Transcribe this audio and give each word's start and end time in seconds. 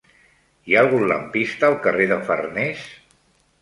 Hi 0.69 0.75
ha 0.77 0.81
algun 0.85 1.05
lampista 1.13 1.71
al 1.71 1.79
carrer 1.87 2.11
de 2.17 2.21
Farnés? 2.33 2.93